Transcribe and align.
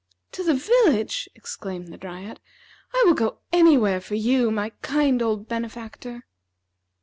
"To 0.31 0.43
the 0.43 0.55
village!" 0.55 1.29
exclaimed 1.35 1.89
the 1.89 1.97
Dryad. 1.97 2.39
"I 2.91 3.03
will 3.05 3.13
go 3.13 3.37
anywhere 3.53 4.01
for 4.01 4.15
you, 4.15 4.49
my 4.49 4.71
kind 4.81 5.21
old 5.21 5.47
benefactor." 5.47 6.25